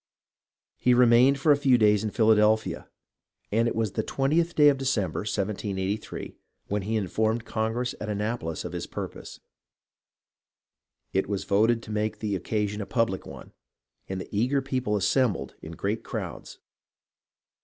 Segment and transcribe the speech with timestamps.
[0.77, 2.89] He remained for a few days in Philadelphia,
[3.51, 6.35] and it was the twentieth day of December, 1783,
[6.69, 9.41] when he informed Congress at Annapolis of his purpose.
[11.13, 13.53] It was voted to make the occasion a public one,
[14.09, 16.57] and the eager people assem bled in great crowds.